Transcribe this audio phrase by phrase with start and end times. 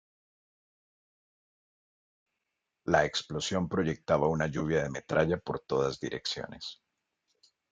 [2.87, 6.81] La explosión proyectaba una lluvia de metralla por todas direcciones.